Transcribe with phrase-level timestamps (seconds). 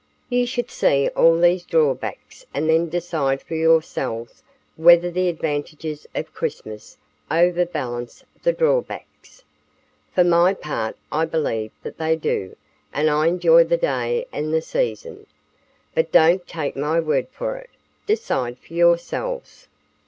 [0.29, 4.41] "You should see all these drawbacks and then decide for yourselves
[4.75, 6.97] whether the advantages of Christmas
[7.29, 9.43] overbalance the drawbacks.
[10.11, 12.55] For my part I believe that they do
[12.91, 15.27] and I enjoy the day and the season.
[15.93, 17.69] But don't take my word for it.
[18.07, 19.67] Decide for yourselves."